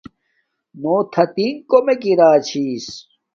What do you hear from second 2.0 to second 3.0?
اراچھس